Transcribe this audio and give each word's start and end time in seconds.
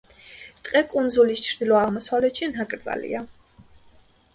ტყე 0.67 0.81
კუნძულის 0.93 1.43
ჩრდილო-აღმოსავლეთში 1.49 2.53
ნაკრძალია. 2.59 3.27